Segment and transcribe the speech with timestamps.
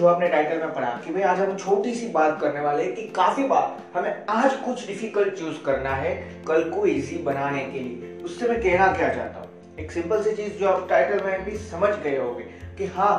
[0.00, 2.94] जो आपने टाइटल में पढ़ा कि भाई आज हम छोटी सी बात करने वाले हैं
[2.94, 6.12] कि काफ़ी बार हमें आज कुछ डिफ़िकल्ट चूज़ करना है
[6.44, 9.76] कल को इजी बनाने के लिए। उससे मैं कहना क्या चाहता हूँ?
[9.78, 12.44] एक सिंपल सी चीज़ जो आप टाइटल में भी समझ गए होंगे
[12.78, 13.12] कि हाँ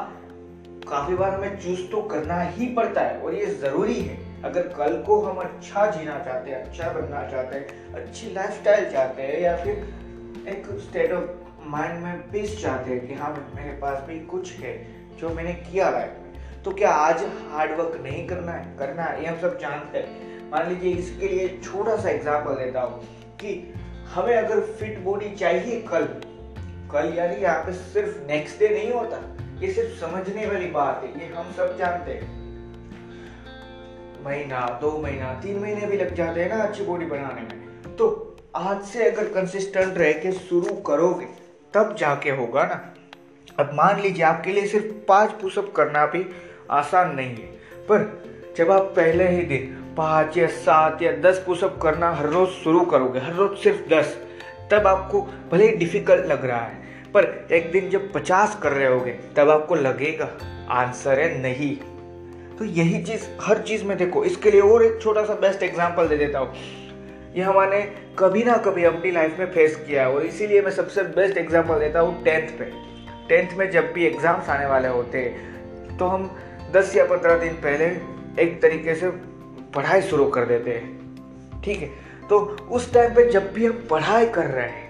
[0.87, 5.01] काफ़ी बार हमें चूज़ तो करना ही पड़ता है और ये ज़रूरी है। अगर कल
[5.07, 9.55] को हम अच्छा जीना चाहते हैं अच्छा बनना चाहते हैं, अच्छी लाइफ चाहते हैं या
[9.57, 11.29] फिर एक स्टेट ऑफ़
[11.67, 14.73] माइंड में पीस चाहते हैं कि हाँ मेरे पास भी कुछ है
[15.19, 16.20] जो मैंने किया में
[16.65, 18.77] तो क्या आज हार्ड वर्क नहीं करना है?
[18.77, 22.81] करना है, ये हम सब जानते हैं। मान लीजिए इसके लिए छोटा सा एग्ज़ाम्पल देता
[22.81, 22.99] हूँ
[23.37, 23.53] कि
[24.13, 26.05] हमें अगर फिट बॉडी चाहिए कल
[26.91, 29.17] कल यानी यहाँ पे सिर्फ़ नेक्स्ट डे नहीं होता,
[29.61, 32.39] ये सिर्फ़ समझने वाली बात है, ये हम सब जानते हैं।
[34.25, 38.37] महीना, दो महीना, तीन महीने भी लग जाते हैं ना अच्छी बॉडी बनाने में। तो
[38.55, 41.25] आज से अगर कंसिस्टेंट रह के शुरू करोगे,
[41.73, 42.81] तब जाके होगा ना।
[43.59, 46.23] अब मान लीजिए आपके लिए सिर्फ़ पाँच पुशअप करना भी
[46.71, 47.49] आसान नहीं है।
[47.87, 52.49] पर जब आप पहले ही दिन पाँच या सात या दस पुशअप करना हर रोज
[52.63, 54.17] शुरू करोगे, हर रोज सिर्फ़ दस,
[54.71, 55.21] तब आपको
[55.51, 56.75] भले ही डिफ़िकल्ट लग रहा है,
[57.13, 60.29] पर एक दिन जब पचास कर रहे होगे, तब आपको लगेगा,
[60.71, 61.75] आंसर है नहीं।
[62.57, 66.07] तो यही चीज़, हर चीज़ में देखो, इसके लिए और एक छोटा सा बेस्ट एग्जांपल
[66.07, 66.53] दे देता हूँ।
[67.35, 67.81] ये हमारे
[68.19, 71.79] कभी ना कभी अपनी लाइफ में फेस किया है, और इसीलिए मैं सबसे बेस्ट एग्ज़ाम्पल
[71.79, 72.71] देता हूँ टेंथ पे।
[73.29, 75.29] टेंथ में जब भी एग्ज़ाम्स आने वाले होते
[75.99, 76.23] तो हम
[76.73, 77.85] दस या पंद्रह दिन पहले
[78.41, 79.09] एक तरीके से
[79.75, 81.89] पढ़ाई शुरू कर देते हैं। ठीक है?
[82.29, 82.39] तो
[82.71, 84.89] उस टाइम पे जब भी हम पढ़ाई कर रहे हैं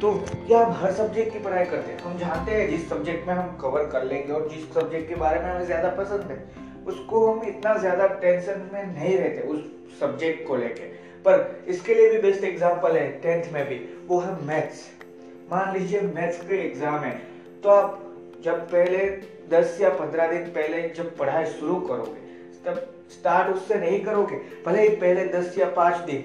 [0.00, 1.98] तो क्या हम हर सब्जेक्ट की पढ़ाई करते हैं?
[2.00, 5.40] हम जानते हैं जिस सब्जेक्ट में हम कवर कर लेंगे और जिस सब्जेक्ट के बारे
[5.40, 6.38] में हमें ज़्यादा पसंद है,
[6.86, 10.84] उसको हम इतना ज़्यादा टेंशन में नहीं रहते, उस सब्जेक्ट को लेके।
[11.24, 14.86] पर इसके लिए भी बेस्ट एग्ज़ाम्पल है टेंथ में भी, वो है मैथ्स
[15.50, 17.12] मान लीजिए मैथ्स के एग्ज़ाम है
[17.62, 18.09] तो आप
[18.44, 18.98] जब पहले,
[19.50, 22.20] दस या पंद्रह दिन पहले जब पढ़ाई शुरू करोगे,
[22.64, 24.36] तब स्टार्ट उससे नहीं करोगे,
[24.66, 26.24] भले ही पहले दस या पाँच दिन।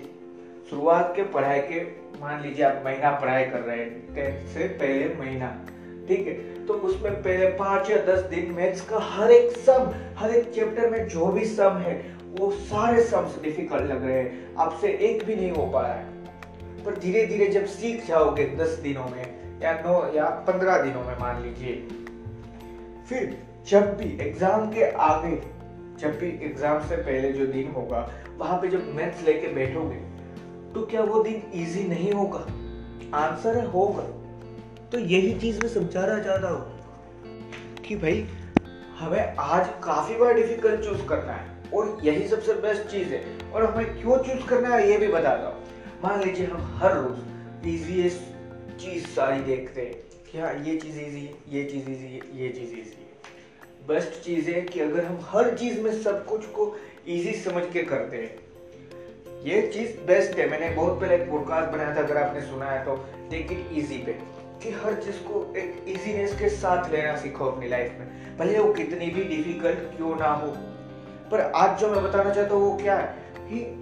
[0.70, 1.84] शुरुआत के पढ़ाई के,
[2.22, 5.66] मान लीजिए आप महीना पढ़ाई कर रहे हैं, टेंथ से पहले महीना,
[6.08, 6.66] ठीक है?
[6.66, 10.90] तो उसमें पहले पाँच या दस दिन मैथ्स का हर एक सम हर एक चैप्टर
[10.90, 15.36] में जो भी सम है, वो सारे सम्स डिफ़िकल्ट लग रहे हैं। आपसे एक भी
[15.36, 16.06] नहीं हो पा रहा है।
[16.86, 21.20] पर धीरे धीरे जब सीख जाओगे दस दिनों में, या नौ, या पंद्रह दिनों में,
[21.20, 21.88] मान लीजिए
[23.10, 25.36] फिर जब भी एग्ज़ाम के आगे,
[26.00, 30.04] जब भी एग्ज़ाम से पहले जो दिन होगा, वहाँ पे जब मैथ्स लेके बैठोगे
[30.74, 32.40] तो क्या वो दिन इजी नहीं होगा?
[33.18, 34.04] आंसर है होगा।
[34.92, 38.26] तो यही चीज़ मैं समझाना चाहता हूँ कि भाई,
[39.00, 43.24] हमें आज काफ़ी बार डिफ़िकल्ट चूज़ करना है, और यही सबसे बेस्ट चीज़ है।
[43.54, 45.64] और हमें क्यों चूज़ करना है, ये भी बताता हूँ।
[46.04, 50.05] मान लीजिए हम हर रोज इजीएस्ट चीज़ सारी देखते हैं।
[50.36, 53.08] कि हाँ ये चीज़ इजी है ये चीज़ इजी है ये चीज़ इजी है
[53.88, 57.84] बेस्ट चीज़ है कि अगर हम हर चीज़ में सब कुछ को इजी समझ के
[57.84, 58.36] करते हैं।
[59.44, 62.86] ये चीज़ बेस्ट है। मैंने बहुत पहले एक पॉडकास्ट बनाया था, अगर आपने सुना है
[62.86, 64.12] तो। टेक इट इजी पे।
[64.64, 68.74] कि हर चीज़ को एक इजीनेस के साथ लेना सीखो अपनी लाइफ में। भले वो
[68.74, 70.48] कितनी भी डिफ़िकल्ट क्यों ना हो।
[71.32, 73.16] पर आज जो मैं बताना चाहता हूँ, वो क्या है?
[73.40, 73.76] कि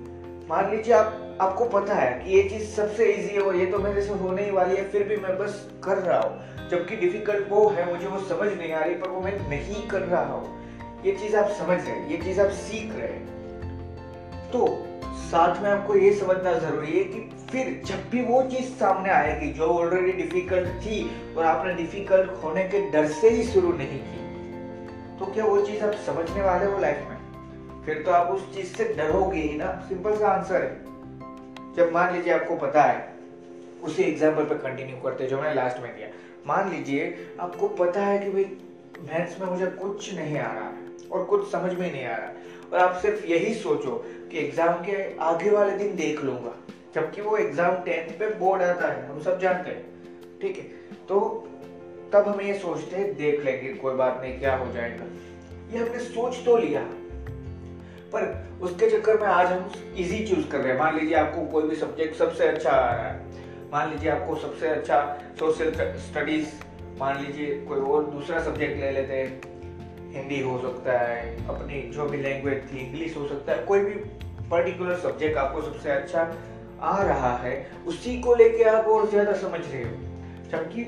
[0.50, 3.78] मान लीजिए आप आपको पता है कि ये चीज़ सबसे इजी है और ये तो
[3.80, 7.50] मेरे से होने ही वाली है, फिर भी मैं बस कर रहा हूँ। जबकि डिफ़िकल्ट
[7.50, 11.04] वो है, मुझे वो समझ नहीं आ रही, पर वो मैं नहीं कर रहा हूँ।
[11.06, 14.68] ये चीज़ आप समझ रहे ये चीज़ आप सीख रहे हैं। तो
[15.24, 17.20] साथ में आपको ये समझना ज़रूरी है कि
[17.52, 22.64] फिर जब भी वो चीज़ सामने आएगी, जो ऑलरेडी डिफ़िकल्ट थी और आपने डिफ़िकल्ट होने
[22.64, 24.22] के डर से ही शुरू नहीं की
[25.20, 27.84] तो क्या वो चीज़ आप समझने वाले हो लाइफ में?
[27.86, 30.93] फिर तो आप उस चीज़ से डरोगे ही ना। सिंपल सा आंसर है।
[31.76, 33.14] जब मान लीजिए आपको पता है,
[33.84, 36.08] उसी एग्ज़ाम्पल पे कंटिन्यू करते जो मैंने लास्ट में दिया
[36.48, 37.04] मान लीजिए,
[37.40, 38.44] आपको पता है कि भाई
[39.10, 42.32] मैथ्स में मुझे कुछ नहीं आ रहा है और कुछ समझ में नहीं आ रहा।
[42.72, 43.92] और आप सिर्फ़ यही सोचो
[44.32, 46.54] कि एग्ज़ाम के आगे वाले दिन देख लूँगा,
[46.96, 50.64] जबकि वो एग्ज़ाम टेंथ पे बोर्ड आता है, हम सब जानते हैं। ठीक है?
[51.08, 51.20] तो
[52.14, 55.06] तब हम ये सोचते हैं, देख लेंगे, कोई बात नहीं, क्या हो जाएगा।
[55.72, 56.82] ये हमने सोच तो लिया।
[58.14, 61.70] पर उसके चक्कर में आज हम इजी चूज़ कर रहे हैं। मान लीजिए आपको कोई
[61.70, 65.00] भी सब्जेक्ट सबसे अच्छा आ रहा है। मान लीजिए आपको सबसे अच्छा
[65.40, 65.72] सोशल
[66.02, 66.48] स्टडीज़
[67.00, 72.06] मान लीजिए कोई और दूसरा सब्जेक्ट ले लेते हैं। हिंदी हो सकता है, अपनी जो
[72.06, 73.94] भी लैंग्वेज थी इंग्लिश हो सकता है, कोई भी
[74.50, 76.32] पर्टिकुलर सब्जेक्ट आपको सबसे अच्छा
[76.82, 77.56] आ रहा है,
[77.88, 80.86] उसी को लेके आप और ज़्यादा समझ रहे हो। जबकि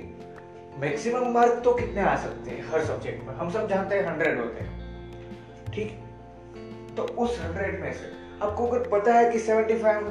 [0.80, 3.34] मैक्सिमम मार्क तो कितने आ सकते हैं हर सब्जेक्ट में?
[3.36, 6.00] हम सब जानते हैं हंड्रेड होते हैं। ठीक?
[6.98, 8.12] तो उस हंड्रेड में से।
[8.42, 10.08] आपको अगर पता है कि सेवेंटी फाइव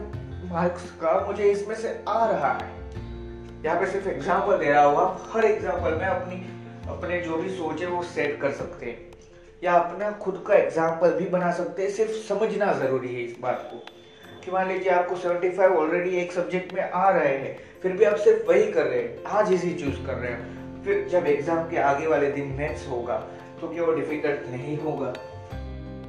[0.51, 2.73] मार्क्स का मुझे इसमें से आ रहा है,
[3.65, 6.37] यहाँ पे सिर्फ़ एग्ज़ाम्पल दे रहा हूँ आप। हर एग्ज़ाम्पल में अपनी,
[6.89, 9.13] अपने जो भी सोच है वो सेट कर सकते हैं।
[9.63, 13.69] या अपना खुद का एग्ज़ाम्पल भी बना सकते हैं। सिर्फ़ समझना ज़रूरी है इस बात
[13.71, 13.77] को।
[14.45, 18.17] कि मान लीजिए आपको 75 ऑलरेडी एक सब्जेक्ट में आ रहे हैं, फिर भी आप
[18.17, 21.77] सिर्फ़ वही कर रहे हैं। आज इसी चूज़ कर रहे हैं। फिर जब एग्ज़ाम के
[21.83, 23.17] आगे वाले दिन मैथ्स होगा
[23.61, 25.13] तो क्या वो डिफ़िकल्ट नहीं होगा?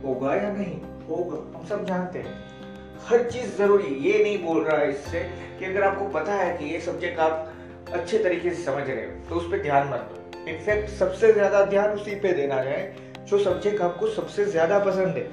[0.06, 2.34] होगा या नहीं होगा हम सब जानते हैं।
[3.08, 5.20] हर चीज़ ज़रूरी ये नहीं बोल रहा है इससे
[5.60, 7.52] कि अगर आपको पता है कि ये सब्जेक्ट आप
[7.94, 11.64] अच्छे तरीके से समझ रहे हो तो उस पर ध्यान मत दो। इनफैक्ट सबसे ज़्यादा
[11.66, 12.80] ध्यान उसी पे देना है
[13.26, 15.28] जो सब्जेक्ट आपको सबसे ज़्यादा पसंद है।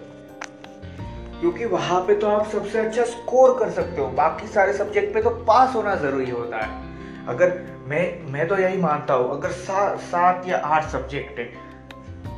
[1.40, 5.22] क्योंकि वहाँ पे तो आप सबसे अच्छा स्कोर कर सकते हो बाकी सारे सब्जेक्ट पे
[5.22, 7.58] तो पास होना ज़रूरी होता है। अगर
[7.88, 11.50] मैं मैं तो यही मानता हूँ अगर सा, सात या आठ सब्जेक्ट है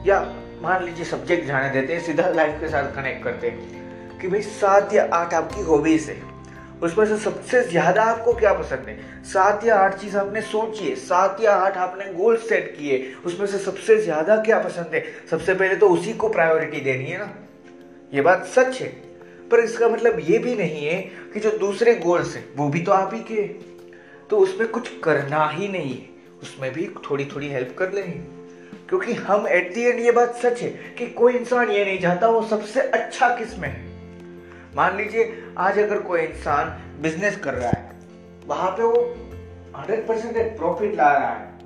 [0.06, 0.19] या
[0.62, 4.42] मान लीजिए सब्जेक्ट जाने देते हैं, सीधा लाइफ के साथ कनेक्ट करते हैं, कि भाई
[4.42, 6.16] सात या आठ आपकी हॉबीज है।
[6.82, 8.96] उसमें से सबसे ज़्यादा आपको क्या पसंद है?
[9.24, 13.46] सात या आठ चीज़ आपने सोची है, सात या आठ आपने गोल सेट किए, उसमें
[13.46, 15.04] से सबसे ज़्यादा क्या पसंद है?
[15.30, 17.32] सबसे पहले तो उसी को प्रायोरिटी देनी है ना।
[18.12, 18.88] ये बात सच है,
[19.50, 21.00] पर इसका मतलब ये भी नहीं है
[21.34, 23.42] कि जो दूसरे गोल्स है, वो भी तो आप ही के
[24.30, 26.08] तो उसमें कुछ करना ही नहीं है,
[26.42, 28.33] उसमें भी थोड़ी थोड़ी हेल्प कर लेंगे
[28.88, 32.28] क्योंकि हम एट दी एंड ये बात सच है कि कोई इंसान ये नहीं चाहता,
[32.28, 33.82] वो सबसे अच्छा किसमें है।
[34.76, 36.69] मान लीजिए, आज अगर कोई इंसान
[37.02, 37.90] बिज़नेस कर रहा है,
[38.46, 39.14] वहाँ पे वो
[39.76, 41.58] हंड्रेड परसेंट प्रॉफिट ला रहा है,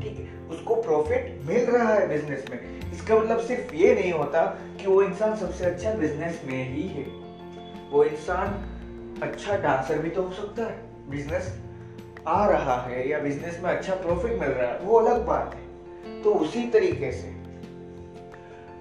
[0.00, 0.48] ठीक है?
[0.48, 4.44] उसको प्रॉफिट मिल रहा है बिज़नेस में। इसका मतलब सिर्फ़ ये नहीं होता
[4.80, 7.04] कि वो इंसान सबसे अच्छा बिज़नेस में ही है।
[7.90, 10.78] वो इंसान अच्छा डांसर भी तो हो सकता है
[11.10, 11.52] बिज़नेस
[12.28, 15.69] आ रहा है या बिज़नेस में अच्छा प्रॉफिट मिल रहा है, वो अलग बात है।
[16.24, 17.28] तो उसी तरीके से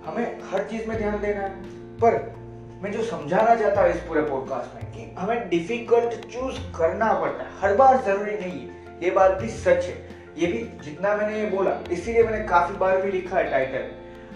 [0.06, 1.64] हमें हर चीज़ में ध्यान देना है।
[1.96, 2.40] पर
[2.84, 7.44] मैं जो समझाना चाहता हूँ इस पूरे पॉडकास्ट में कि हमें डिफ़िकल्ट चूज़ करना पड़ता
[7.44, 11.40] है। हर बार ज़रूरी नहीं है। ये बात भी सच है। ये भी जितना मैंने
[11.40, 13.92] ये बोला, इसीलिए मैंने काफ़ी बार भी लिखा है टाइटल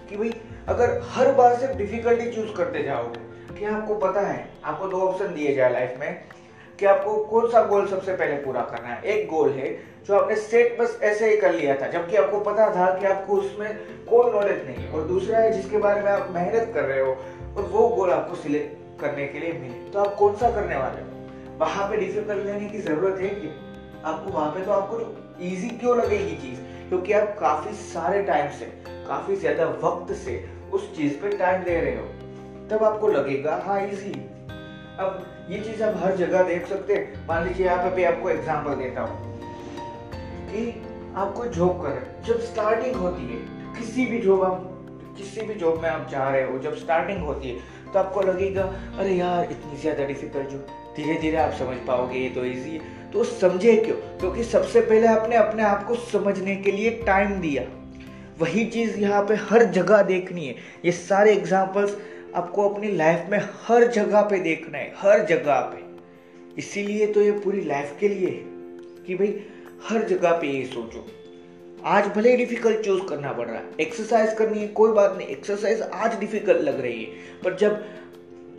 [0.09, 0.33] कि भाई,
[0.68, 5.33] अगर हर बार सिर्फ़ डिफिकल्टी चूज़ करते जाओगे, कि आपको पता है, आपको दो ऑप्शन
[5.33, 6.24] दिए जाए लाइफ में
[6.83, 9.01] कि आपको कौन सा गोल सबसे पहले पूरा करना है?
[9.03, 9.68] एक गोल है
[10.07, 13.33] जो आपने सेट बस ऐसे ही कर लिया था, जबकि आपको पता था कि आपको
[13.33, 17.12] उसमें कोई नॉलेज नहीं। और दूसरा है जिसके बारे में आप मेहनत कर रहे हो,
[17.57, 21.01] और वो गोल आपको सिलेक्ट करने के लिए मिले। तो आप कौन सा करने वाले
[21.01, 21.07] हो?
[21.59, 23.53] वहाँ पे डिफ़िकल्ट लेने की ज़रूरत है कि
[24.06, 25.00] आपको वहाँ पे तो आपको
[25.45, 26.59] इजी क्यों लगेगी चीज़?
[26.89, 28.65] क्योंकि आप काफ़ी सारे टाइम से,
[29.07, 30.44] काफ़ी ज़्यादा वक्त से
[30.74, 32.06] उस चीज़ पे टाइम दे रहे हो।
[32.69, 34.13] तब आपको लगेगा हाँ इजी
[35.00, 38.76] अब ये चीज़ आप हर जगह देख सकते हैं। मान लीजिए यहाँ पे आपको एग्ज़ाम्पल
[38.76, 39.31] देता हूँ
[40.47, 40.68] कि
[41.18, 43.40] आपको जॉब कर जब स्टार्टिंग होती है,
[43.78, 44.69] किसी भी जॉब आप,
[45.18, 48.64] किसी भी जॉब में आप जा रहे हो, जब स्टार्टिंग होती है तो आपको लगेगा,
[49.00, 50.57] अरे यार, इतनी ज़्यादा डिफ़िकल्ट जो
[50.95, 53.95] धीरे धीरे आप समझ पाओगे, ये तो इजी है। तो समझे क्यों?
[54.19, 57.64] क्योंकि तो सबसे पहले आपने अपने आप को समझने के लिए टाइम दिया।
[58.40, 61.97] वही चीज़ यहाँ पे हर जगह देखनी है। ये सारे एग्जाम्पल्स
[62.35, 65.81] आपको अपनी लाइफ में हर जगह पे देखना है, हर जगह पे।
[66.57, 69.33] इसीलिए तो ये पूरी लाइफ के लिए है कि भाई
[69.90, 71.06] हर जगह पे ये सोचो।
[71.85, 75.28] आज भले ही डिफ़िकल्ट चूज़ करना पड़ रहा है एक्सरसाइज करनी है, कोई बात नहीं
[75.28, 77.83] एक्सरसाइज आज डिफ़िकल्ट लग रही है। पर जब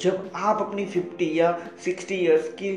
[0.01, 2.73] जब आप अपनी 50 या 60 इयर्स की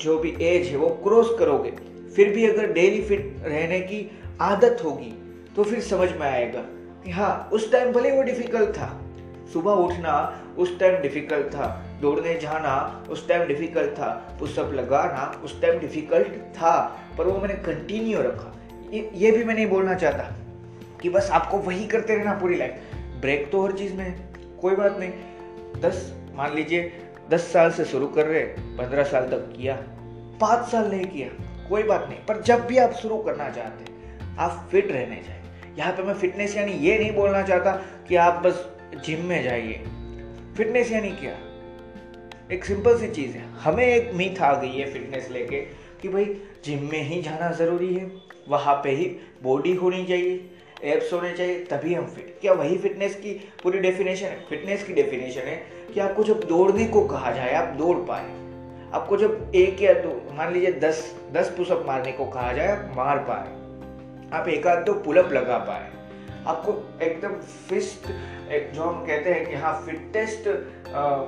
[0.00, 1.70] जो भी एज है वो क्रॉस करोगे,
[2.16, 4.10] फिर भी अगर डेली फिट रहने की
[4.40, 5.12] आदत होगी
[5.56, 6.60] तो फिर समझ में आएगा
[7.04, 8.98] कि हाँ उस टाइम भले वो डिफ़िकल्ट था
[9.52, 10.14] सुबह उठना
[10.58, 11.66] उस टाइम डिफ़िकल्ट था
[12.00, 12.74] दौड़ने जाना
[13.10, 16.72] उस टाइम डिफ़िकल्ट था पुशअप लगाना उस टाइम डिफ़िकल्ट था
[17.18, 18.54] पर वो मैंने कंटिन्यू रखा।
[18.92, 20.24] ये, ये भी मैं नहीं बोलना चाहता
[21.02, 24.12] कि बस आपको वही करते रहना पूरी लाइफ ब्रेक तो हर चीज़ में है
[24.62, 26.92] कोई बात नहीं। दस मान लीजिए
[27.30, 28.42] दस साल से शुरू कर रहे
[28.78, 29.74] पंद्रह साल तक किया
[30.40, 31.28] पाँच साल नहीं किया
[31.68, 33.90] कोई बात नहीं। पर जब भी आप शुरू करना चाहते
[34.38, 37.72] आप फिट रहने चाहिए यहाँ पे मैं फिटनेस यानी ये नहीं बोलना चाहता
[38.08, 38.66] कि आप बस
[39.00, 39.72] जिम में जाइए।
[40.56, 41.38] फिटनेस यानी क्या?
[42.52, 45.60] एक सिंपल सी चीज़ है। हमें एक मीथ आ गई है फिटनेस लेके
[46.02, 48.12] कि भाई, जिम में ही जाना ज़रूरी है।
[48.48, 50.50] वहाँ पे ही बॉडी होनी चाहिए
[50.84, 54.46] एप्स होने चाहिए, तभी हम फिट क्या वही फिटनेस की पूरी डेफिनेशन है?
[54.48, 55.62] फिटनेस की डेफिनेशन है
[55.94, 58.42] कि आपको जब दौड़ने को कहा जाए, आप दौड़ पाए।
[58.92, 62.96] आपको जब एक या दो, मान लीजिए दस दस पुशअप मारने को कहा जाए, आप
[62.96, 63.62] मार पाए।
[64.38, 66.01] आप एक आध दो पुलअप लगा पाए।
[66.46, 66.72] आपको
[67.04, 67.34] एकदम
[67.68, 68.10] फिस्ट
[68.52, 70.48] एक जो हम कहते हैं कि हाँ फिटेस्ट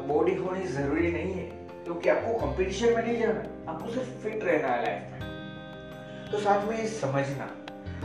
[0.09, 1.45] बॉडी होनी ज़रूरी नहीं है,
[1.85, 3.43] क्योंकि आपको कंपटीशन में नहीं जाना,
[3.73, 7.47] आपको सिर्फ़ फिट रहना है लाइफ में। तो साथ में ये समझना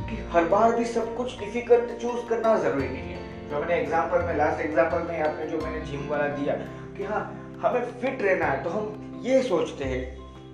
[0.01, 4.23] कि हर बार भी सब कुछ डिफ़िकल्ट चूज़ करना ज़रूरी नहीं है। जो मैंने एग्जांपल
[4.23, 6.53] में लास्ट एग्जांपल में आपने जो मैंने जिम वाला दिया,
[6.97, 7.21] कि हाँ
[7.63, 10.03] हमें फिट रहना है तो हम ये सोचते हैं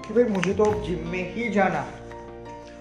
[0.02, 2.04] कि भाई मुझे तो जिम में ही जाना है।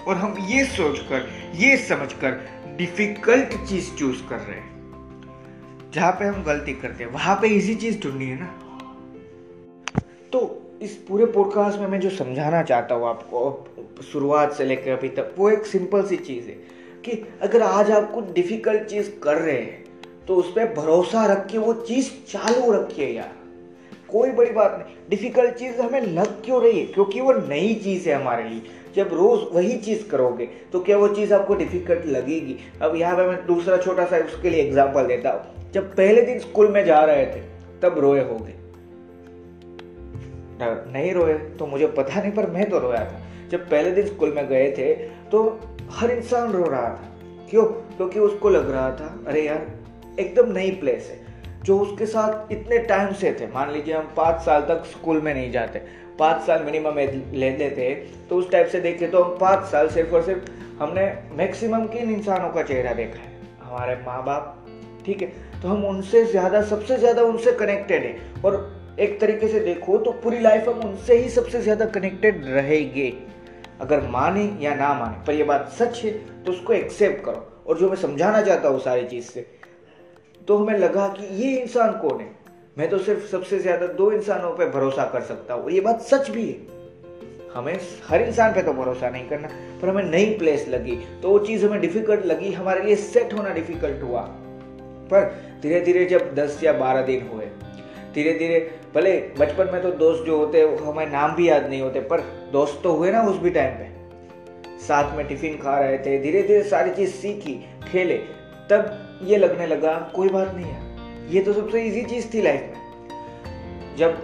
[0.08, 4.74] और हम ये सोचकर, ये समझकर डिफ़िकल्ट चीज़ चूज़ कर रहे हैं।
[5.94, 8.60] जहाँ पे हम गलती करते हैं, वहाँ पे इजी चीज़ ढूंढनी है ना।
[10.32, 13.68] तो इस पूरे पॉडकास्ट में मैं जो समझाना चाहता हूँ आपको,
[14.12, 18.12] शुरुआत से लेकर अभी तक, वो एक सिंपल सी चीज़ है कि अगर आज आप
[18.12, 19.84] कुछ डिफ़िकल्ट चीज़ कर रहे हैं
[20.28, 23.32] तो उस पर भरोसा रख के वो चीज़ चालू रखिए यार।
[24.08, 26.86] कोई बड़ी बात नहीं। डिफ़िकल्ट चीज़ हमें लग क्यों रही है?
[26.86, 28.62] क्योंकि वो नई चीज़ है हमारे लिए।
[28.96, 32.56] जब रोज वही चीज़ करोगे तो क्या वो चीज़ आपको डिफ़िकल्ट लगेगी?
[32.82, 36.38] अब यहाँ पे मैं दूसरा छोटा सा उसके लिए एग्ज़ाम्पल देता हूँ। जब पहले दिन
[36.38, 37.40] स्कूल में जा रहे थे,
[37.82, 38.54] तब रोए होगे।
[40.60, 43.20] नहीं रोए तो मुझे पता नहीं, पर मैं तो रोया था।
[43.50, 44.92] जब पहले दिन स्कूल में गए थे
[45.30, 45.42] तो
[45.90, 47.10] हर इंसान रो रहा था।
[47.50, 47.64] क्यों?
[47.64, 49.66] क्योंकि तो उसको लग रहा था, अरे यार,
[50.20, 51.23] एकदम नई प्लेस है।
[51.64, 55.32] जो उसके साथ इतने टाइम से थे। मान लीजिए हम पाँच साल तक स्कूल में
[55.34, 55.78] नहीं जाते।
[56.18, 57.94] पाँच साल मिनिमम ले लेते
[58.30, 61.06] तो उस टाइप से देखे तो हम पाँच साल सिर्फ़ और सिर्फ़ हमने
[61.36, 63.32] मैक्सिमम किन इंसानों का चेहरा देखा है?
[63.62, 64.66] हमारे माँ बाप
[65.06, 65.28] ठीक है?
[65.62, 70.12] तो हम उनसे ज़्यादा, सबसे ज़्यादा उनसे कनेक्टेड है। और एक तरीके से देखो तो
[70.14, 73.12] पूरी लाइफ हम उनसे ही सबसे ज़्यादा कनेक्टेड रहेंगे।
[73.80, 76.10] अगर माने या ना माने, पर ये बात सच है
[76.44, 79.46] तो उसको एक्सेप्ट करो। और जो मैं समझाना चाहता हूँ सारी चीज़ से
[80.48, 82.30] तो हमें लगा कि ये इंसान कौन है?
[82.78, 86.30] मैं तो सिर्फ़ सबसे ज़्यादा दो इंसानों पर भरोसा कर सकता हूँ। ये बात सच
[86.30, 86.72] भी है।
[87.54, 89.48] हमें हर इंसान पे तो भरोसा नहीं करना,
[89.82, 93.50] पर हमें नई प्लेस लगी। तो वो चीज़ हमें डिफ़िकल्ट लगी, हमारे लिए सेट होना
[93.50, 94.20] डिफ़िकल्ट हुआ।
[95.10, 95.30] पर
[95.62, 97.46] धीरे धीरे जब दस या बारह दिन हुए
[98.14, 98.58] धीरे धीरे
[98.94, 102.20] भले बचपन में तो दोस्त जो होते हमें नाम भी याद नहीं होते, पर
[102.52, 106.42] दोस्त तो हुए ना उस भी टाइम पे। साथ में टिफ़िन खा रहे थे धीरे
[106.42, 107.54] धीरे सारी चीज़ सीखी,
[107.92, 108.16] खेले।
[108.70, 112.60] तब ये लगने लगा कोई बात नहीं है। ये तो सबसे इजी चीज़ थी लाइफ
[112.62, 114.18] में। जब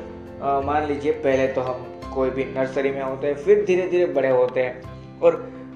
[0.67, 4.31] मान लीजिए पहले तो हम कोई भी नर्सरी में होते हैं फिर धीरे धीरे बड़े
[4.31, 5.35] होते हैं और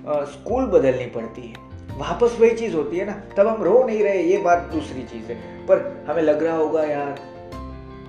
[0.08, 4.02] आ, स्कूल बदलनी पड़ती है। वापस वही चीज़ होती है ना तब हम रो नहीं
[4.04, 7.16] रहे ये बात दूसरी चीज़ है। पर हमें लग रहा होगा यार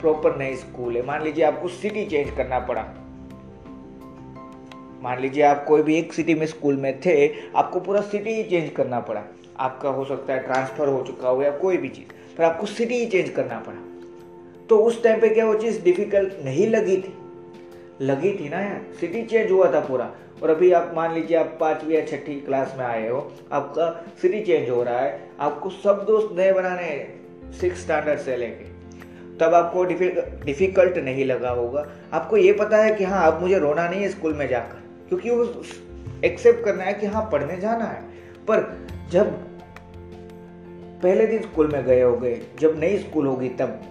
[0.01, 2.81] प्रॉपर नई स्कूल है। मान लीजिए आपको सिटी चेंज करना पड़ा।
[5.03, 8.43] मान लीजिए आप कोई भी एक सिटी में स्कूल में थे आपको पूरा सिटी ही
[8.43, 9.21] चेंज करना पड़ा।
[9.59, 12.95] आपका हो सकता है ट्रांसफ़र हो चुका हो या कोई भी चीज़। पर आपको सिटी
[12.95, 13.81] ही चेंज करना पड़ा।
[14.69, 17.13] तो उस टाइम पे क्या वो चीज़ डिफ़िकल्ट नहीं लगी थी?
[18.01, 20.12] लगी थी ना यार। सिटी चेंज हुआ था पूरा।
[20.43, 24.41] और अभी आप मान लीजिए आप पांचवी या छठी क्लास में आए हो, आपका सिटी
[24.41, 28.75] चेंज हो रहा है। आपको सब दोस्त नए बनाने हैं सिक्स स्टैंडर्ड से लेके।
[29.38, 29.83] तब आपको
[30.45, 34.09] डिफ़िकल्ट नहीं लगा होगा। आपको ये पता है कि हाँ अब मुझे रोना नहीं है
[34.09, 35.63] स्कूल में जाकर। क्योंकि वो
[36.25, 38.01] एक्सेप्ट करना है कि हाँ पढ़ने जाना है।
[38.47, 39.31] पर जब
[41.03, 43.81] पहले दिन स्कूल में गए हो गए जब नई स्कूल होगी तब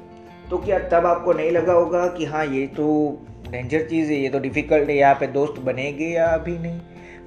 [0.51, 2.87] तो क्या तब आपको नहीं लगा होगा कि हाँ ये तो
[3.51, 6.81] डेंजर चीज़ है, ये तो डिफ़िकल्ट है, यहाँ पे दोस्त बनेंगे या अभी नहीं?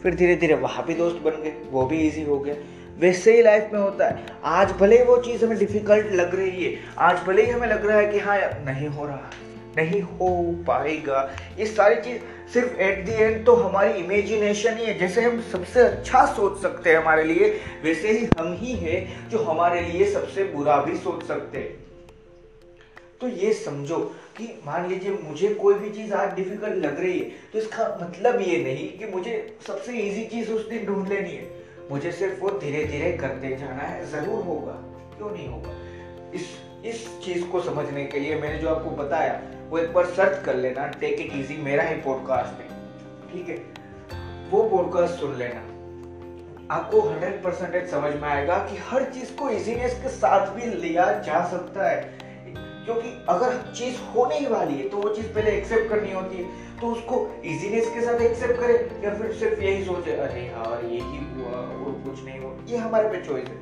[0.04, 2.56] फिर धीरे धीरे वहाँ भी दोस्त बन गए, वो भी इजी हो गया।
[3.00, 6.64] वैसे ही लाइफ में होता है। आज भले ही वो चीज़ हमें डिफ़िकल्ट लग रही
[6.64, 9.30] है, आज भले ही हमें लग रहा है कि हाँ नहीं हो रहा।
[9.78, 10.30] नहीं हो
[10.68, 11.30] पाएगा।
[11.60, 12.22] ये सारी चीज़
[12.54, 16.90] सिर्फ़ एट दी एंड तो हमारी इमेजिनेशन ही है। जैसे हम सबसे अच्छा सोच सकते
[16.90, 17.50] हैं हमारे लिए,
[17.84, 21.76] वैसे ही हम ही है जो हमारे लिए सबसे बुरा भी सोच सकते हैं।
[23.22, 23.98] तो ये समझो
[24.38, 28.42] कि मान लीजिए मुझे कोई भी चीज़ आज डिफ़िकल्ट लग रही है तो इसका मतलब
[28.42, 29.36] ये नहीं कि मुझे
[29.68, 31.46] सबसे इजी चीज़ उस दिन ढूंढ लेनी है।
[31.92, 34.74] मुझे सिर्फ़ वो धीरे धीरे करते जाना है। ज़रूर होगा।
[35.18, 35.76] क्यों नहीं होगा?
[36.36, 36.56] इस
[36.86, 39.34] इस चीज़ को समझने के लिए मैंने जो आपको बताया
[39.70, 42.68] वो एक बार सर्च कर लेना टेक इट इजी मेरा ही पॉडकास्ट है।
[43.32, 43.56] ठीक है?
[44.52, 45.78] वो पॉडकास्ट सुन लेना।
[46.76, 51.06] आपको हंड्रेड परसेंटेज समझ में आएगा कि हर चीज़ को इजीनेस के साथ भी लिया
[51.12, 52.18] जा सकता है।
[52.58, 56.44] क्योंकि अगर चीज़ होने ही वाली है तो वो चीज़ पहले एक्सेप्ट करनी होती है।
[56.82, 61.00] तो उसको इजीनेस के साथ एक्सेप्ट करे, या फिर सिर्फ़ यही सोचे, अरे यार ही
[61.00, 63.56] हुआ, और कुछ नहीं हुआ। ये हमारे पे चॉइस है।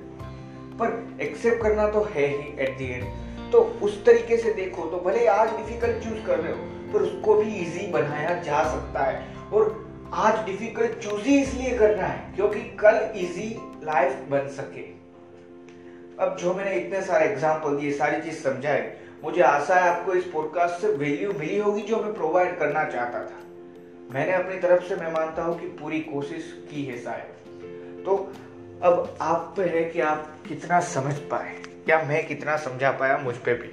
[0.78, 3.25] पर एक्सेप्ट करना तो है ही एट दी एंड
[3.56, 7.36] तो उस तरीके से देखो तो भले आज डिफ़िकल्ट चूज़ कर रहे हो, पर उसको
[7.36, 12.60] भी इजी बनाया जा सकता है। और आज डिफ़िकल्ट चूज़ ही इसलिए करना है, क्योंकि
[12.80, 13.48] कल इजी
[13.84, 14.84] लाइफ बन सके।
[16.20, 18.94] अब जो मैंने इतने सारे एग्ज़ाम्पल दिए सारी चीज़ समझाए
[19.24, 23.20] मुझे आशा है आपको इस पॉडकास्ट से वैल्यू मिली होगी जो मैं प्रोवाइड करना चाहता
[23.20, 23.40] था।
[24.14, 28.18] मैंने अपनी तरफ़ से, मैं मानता हूँ कि पूरी कोशिश की है शायद। तो
[28.84, 31.56] अब आप पे है कि आप कितना समझ पाए।
[31.90, 33.68] या मैं कितना समझा पाया मुझ पर भी?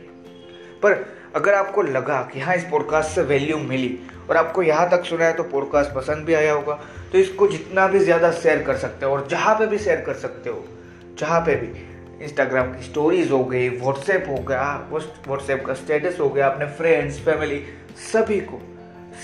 [0.83, 4.01] पर अगर आपको लगा कि हाँ इस पॉडकास्ट से वैल्यू मिली
[4.31, 6.81] और आपको यहाँ तक सुना है तो पॉडकास्ट पसंद भी आया होगा
[7.13, 10.15] तो इसको जितना भी ज़्यादा शेयर कर सकते हो और जहाँ पे भी शेयर कर
[10.15, 10.65] सकते हो,
[11.19, 11.93] जहाँ पे भी
[12.25, 17.19] इंस्टाग्राम की स्टोरीज हो गई व्हाट्सएप हो गया व्हाट्सएप का स्टेटस हो गया, अपने फ्रेंड्स
[17.19, 17.65] फैमिली
[18.13, 18.61] सभी को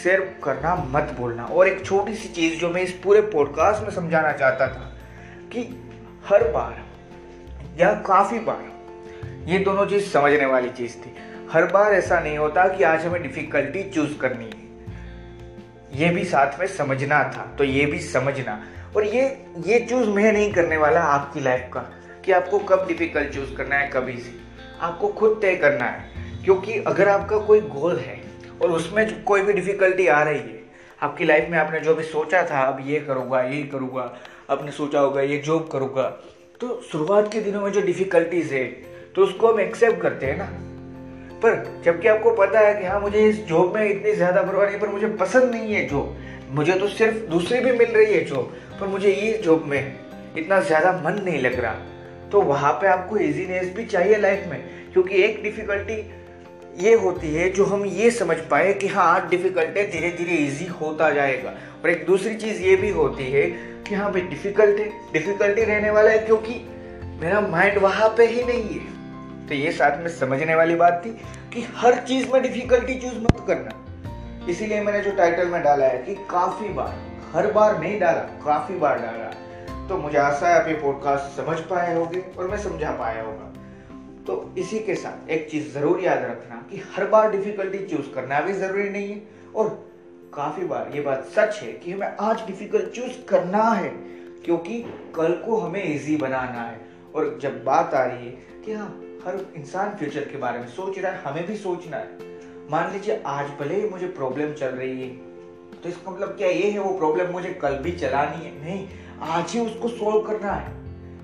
[0.03, 3.91] शेयर करना मत बोलना और एक छोटी सी चीज़ जो मैं इस पूरे पॉडकास्ट में
[3.91, 4.97] समझाना चाहता था
[5.53, 5.61] कि
[6.29, 6.85] हर बार
[7.81, 8.78] या काफ़ी बार
[9.49, 11.15] ये दोनों चीज़ समझने वाली चीज़ थी।
[11.53, 14.67] हर बार ऐसा नहीं होता कि आज हमें डिफ़िकल्टी चूज़ करनी है।
[15.93, 18.61] ये भी साथ में समझना था तो ये भी समझना।
[18.97, 19.23] और ये
[19.67, 21.81] ये चूज़ मैं नहीं करने वाला आपकी लाइफ का,
[22.25, 24.35] कि आपको कब डिफ़िकल्ट चूज़ करना है कभी से
[24.81, 28.21] आपको खुद तय करना है, क्योंकि अगर आपका कोई गोल है
[28.63, 30.61] और उसमें कोई भी डिफिकल्टी आ रही है,
[31.03, 34.13] आपकी लाइफ में आपने जो भी सोचा था, अब ये करूँगा ये करूँगा,
[34.51, 36.09] आपने सोचा होगा, ये जॉब करूँगा
[36.61, 38.65] तो शुरुआत के दिनों में जो डिफिकल्टीज है
[39.19, 40.45] तो उसको हम एक्सेप्ट करते हैं ना।
[41.43, 44.79] पर जबकि आपको पता है कि हाँ मुझे इस जॉब में इतनी ज़्यादा परवाह नहीं,
[44.81, 46.17] पर मुझे पसंद नहीं है जॉब
[46.51, 49.97] मुझे तो सिर्फ़ दूसरी भी मिल रही है जॉब पर मुझे ये जॉब में
[50.37, 51.75] इतना ज़्यादा मन नहीं लग रहा।
[52.33, 54.61] तो वहाँ पे आपको इजीनेस भी चाहिए लाइफ में,
[54.93, 55.97] क्योंकि एक डिफ़िकल्टी
[56.85, 60.67] ये होती है, जो हम ये समझ पाए कि हाँ डिफ़िकल्ट है धीरे धीरे इजी
[60.81, 63.43] होता जाएगा। और एक दूसरी चीज़ ये भी होती है
[63.89, 66.61] कि हाँ भाई डिफ़िकल्ट है डिफ़िकल्टी रहने वाला है, क्योंकि
[67.23, 68.97] मेरा माइंड वहाँ पे ही नहीं है।
[69.49, 71.11] तो ये साथ में समझने वाली बात थी
[71.53, 75.99] कि हर चीज़ में डिफिकल्टी चूज़ मत करना। इसीलिए मैंने जो टाइटल में डाला है
[75.99, 76.95] कि काफ़ी बार,
[77.33, 79.31] हर बार नहीं डाला, काफ़ी बार डाला।
[79.89, 83.45] तो मुझे आशा है आप ये पॉडकास्ट समझ पाए होंगे और मैं समझा पाया होगा।
[84.27, 88.41] तो इसी के साथ एक चीज़ ज़रूर याद रखना कि हर बार डिफिकल्टी चूज़ करना
[88.41, 89.23] भी ज़रूरी नहीं है
[89.57, 89.69] और
[90.35, 93.89] काफ़ी बार ये बात सच है कि हमें आज डिफ़िकल्ट चूज़ करना है,
[94.45, 94.79] क्योंकि
[95.15, 96.81] कल को हमें इजी बनाना है।
[97.15, 98.89] और जब बात आ रही है कि हाँ
[99.25, 102.27] हर इंसान फ्यूचर के बारे में सोच रहा है, हमें भी सोचना है।
[102.71, 105.09] मान लीजिए आज भले ही मुझे प्रॉब्लम चल रही है
[105.75, 108.53] तो इसका मतलब क्या ये है वो प्रॉब्लम मुझे कल भी चलानी है?
[108.65, 108.89] नहीं,
[109.21, 110.77] आज ही उसको सोल्व करना है।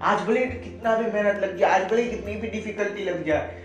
[0.03, 3.62] आज भले कितना भी मेहनत लग जाए, आज भले कितनी भी डिफिकल्टी लग जाए,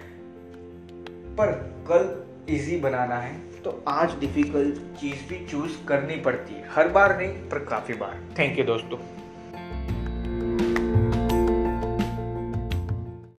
[1.38, 1.51] पर
[1.89, 7.17] कल इजी बनाना है तो आज डिफ़िकल्ट चीज़ भी चूज़ करनी पड़ती है। हर बार
[7.17, 8.97] नहीं, पर काफ़ी बार। थैंक यू दोस्तों।